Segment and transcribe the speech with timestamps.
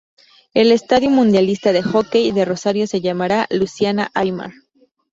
[0.55, 4.51] El estadio mundialista de hockey de rosario se llamará Luciana Aymar